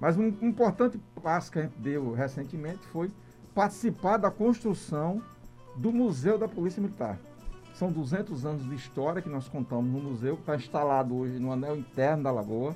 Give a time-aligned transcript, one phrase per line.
[0.00, 3.10] Mas um importante passo que a gente deu recentemente foi
[3.54, 5.20] participar da construção
[5.76, 7.18] do Museu da Polícia Militar.
[7.74, 11.52] São 200 anos de história que nós contamos no museu, que está instalado hoje no
[11.52, 12.74] anel interno da Lagoa,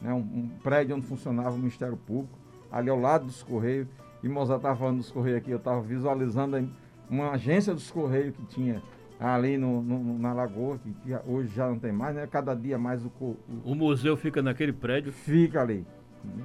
[0.00, 2.38] né, um, um, prédio onde funcionava o Ministério Público,
[2.70, 3.88] ali ao lado dos Correios.
[4.22, 6.68] E Mozart estava falando dos Correios aqui, eu estava visualizando
[7.10, 8.80] uma agência dos Correios que tinha
[9.18, 12.26] ali no, no, na Lagoa, que, que, hoje já não tem mais, né?
[12.26, 13.36] Cada dia mais o, o...
[13.64, 15.12] O museu fica naquele prédio?
[15.12, 15.86] Fica ali,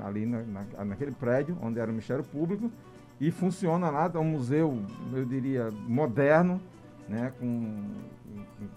[0.03, 2.71] ali na, na, naquele prédio, onde era o Ministério Público,
[3.19, 4.81] e funciona lá, é um museu,
[5.13, 6.61] eu diria, moderno,
[7.07, 7.33] né?
[7.39, 7.83] Com,
[8.57, 8.67] com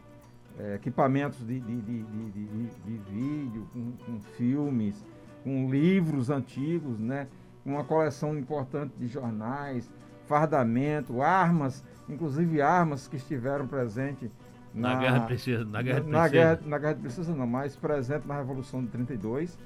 [0.59, 5.05] é, equipamentos de, de, de, de, vídeo, com, com filmes,
[5.45, 7.29] com livros antigos, né?
[7.65, 9.89] Uma coleção importante de jornais,
[10.27, 14.31] fardamento, armas, inclusive armas que estiveram presentes
[14.75, 15.65] na, na Guerra de Princesa.
[15.65, 16.23] Na Guerra de Princesa.
[16.23, 19.59] Na guerra, na guerra de Princesa não, mas presente na Revolução de 32.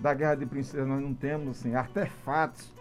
[0.00, 2.72] Da Guerra de Princesa nós não temos assim, artefatos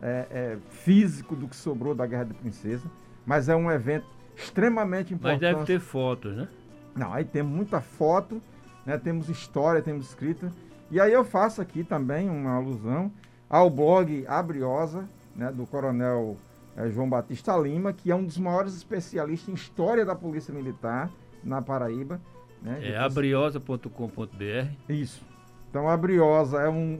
[0.00, 2.84] é, é, físicos do que sobrou da Guerra de Princesa,
[3.26, 5.42] mas é um evento extremamente importante.
[5.42, 6.48] Mas deve ter fotos, né?
[6.94, 8.40] Não, aí temos muita foto,
[8.84, 8.98] né?
[8.98, 10.52] temos história, temos escrita.
[10.90, 13.12] E aí eu faço aqui também uma alusão
[13.48, 16.36] ao blog Abriosa, né, do coronel
[16.76, 21.10] é, João Batista Lima, que é um dos maiores especialistas em história da Polícia Militar
[21.44, 22.20] na Paraíba.
[22.62, 22.90] Né?
[22.90, 24.72] É abriosa.com.br.
[24.88, 25.24] Isso.
[25.70, 26.98] Então a Briosa é um,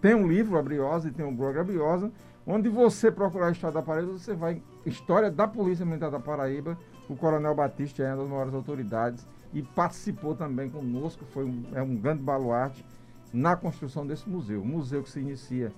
[0.00, 2.12] tem um livro a Briosa e tem um blog a Briosa,
[2.46, 6.78] onde você procurar a história da Paraíba, você vai história da Polícia Militar da Paraíba.
[7.08, 11.82] O Coronel Batista é uma das maiores autoridades e participou também conosco, foi um, é
[11.82, 12.84] um grande baluarte
[13.32, 14.62] na construção desse museu.
[14.62, 15.72] O museu que se inicia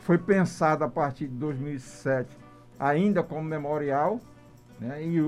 [0.00, 2.28] foi pensado a partir de 2007
[2.78, 4.20] ainda como memorial,
[4.78, 5.02] né?
[5.02, 5.18] e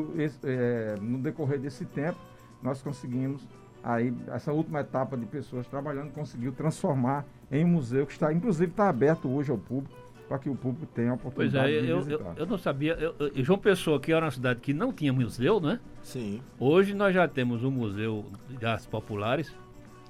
[0.44, 2.19] é, no decorrer desse tempo
[2.62, 3.47] nós conseguimos
[3.87, 8.73] aí essa última etapa de pessoas trabalhando conseguiu transformar em um museu que está inclusive
[8.73, 9.95] está aberto hoje ao público
[10.28, 12.31] para que o público tenha a oportunidade pois é, de eu, visitar.
[12.31, 15.12] Eu, eu não sabia, eu, eu, João Pessoa que era uma cidade que não tinha
[15.12, 15.78] museu, né?
[16.03, 16.43] Sim.
[16.59, 19.55] Hoje nós já temos um museu de artes populares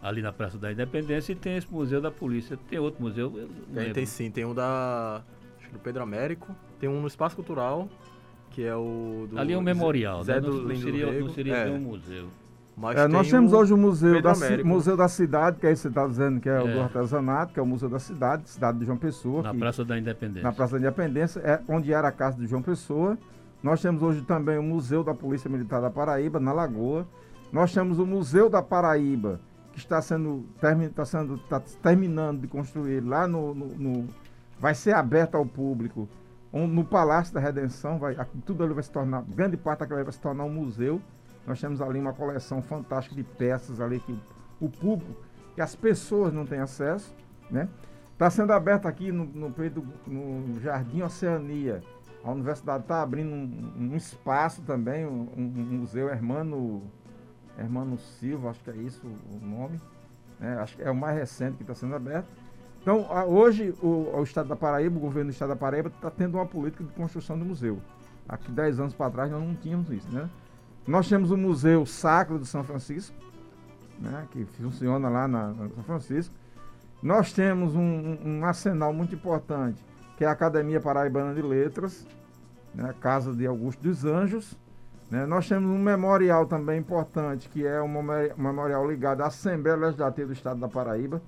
[0.02, 2.58] ali na Praça da Independência e tem esse museu da polícia.
[2.70, 3.50] Tem outro museu?
[3.74, 5.22] Tem, tem sim, tem um da
[5.58, 7.86] acho que do Pedro Américo, tem um no Espaço Cultural,
[8.52, 10.40] que é o do Ali é um memorial, Zé né?
[10.40, 11.70] do não, não seria, não seria é.
[11.70, 12.28] um museu.
[12.94, 16.40] É, nós temos hoje o museu da, museu da Cidade, que aí você está dizendo
[16.40, 18.98] que é, é, o do artesanato, que é o Museu da Cidade, cidade de João
[18.98, 19.42] Pessoa.
[19.42, 20.42] Na que, Praça da Independência.
[20.42, 23.16] Na Praça da Independência, é onde era a casa de João Pessoa.
[23.62, 27.06] Nós temos hoje também o Museu da Polícia Militar da Paraíba, na Lagoa.
[27.50, 29.40] Nós temos o Museu da Paraíba,
[29.72, 34.08] que está sendo, termi, está sendo está terminando de construir lá no, no, no
[34.60, 36.06] vai ser aberto ao público
[36.52, 38.16] no Palácio da Redenção, vai,
[38.46, 41.02] tudo ali vai se tornar, grande parte daquilo vai se tornar um museu.
[41.46, 44.18] Nós temos ali uma coleção fantástica de peças ali que
[44.60, 45.14] o, público,
[45.54, 47.14] que as pessoas não têm acesso,
[47.50, 47.68] né?
[48.12, 49.54] Está sendo aberto aqui no, no,
[50.06, 51.82] no Jardim Oceania.
[52.24, 56.82] A universidade está abrindo um, um, espaço também, um, um, museu Hermano,
[57.58, 59.78] Hermano Silva, acho que é isso o nome.
[60.40, 60.56] Né?
[60.58, 62.26] Acho que é o mais recente que está sendo aberto.
[62.80, 66.36] Então, hoje, o, o, Estado da Paraíba, o governo do Estado da Paraíba, está tendo
[66.36, 67.80] uma política de construção do museu.
[68.28, 70.28] Aqui, 10 anos para trás, nós não tínhamos isso, né?
[70.86, 73.14] Nós temos o Museu Sacro de São Francisco,
[73.98, 76.34] né, que funciona lá na, na São Francisco.
[77.02, 79.82] Nós temos um, um, arsenal muito importante,
[80.16, 82.06] que é a Academia Paraibana de Letras,
[82.74, 84.56] né, Casa de Augusto dos Anjos.
[85.10, 85.26] Né?
[85.26, 87.88] Nós temos um memorial também importante, que é um
[88.36, 91.20] memorial ligado à Assembleia Legislativa do Estado da Paraíba,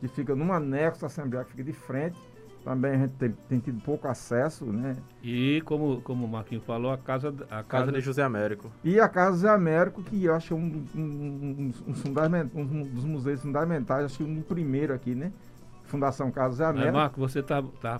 [0.00, 2.18] que fica num anexo da Assembleia, que fica de frente.
[2.68, 4.94] Também a gente tem, tem tido pouco acesso, né?
[5.22, 8.70] E como, como o Marquinhos falou, a casa, a casa, casa de José Américo.
[8.84, 11.72] E a Casa José Américo, que eu acho um, um, um,
[12.54, 15.32] um, um dos museus fundamentais, acho que um primeiro aqui, né?
[15.84, 16.92] Fundação Casa José Américo.
[16.92, 17.98] Mas, Marco, você está tá